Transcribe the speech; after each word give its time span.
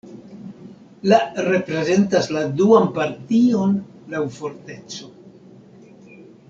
La 1.11 1.19
reprezentas 1.49 2.31
la 2.37 2.43
duan 2.63 2.89
partion 2.97 3.79
laŭ 4.15 4.23
forteco. 4.41 5.15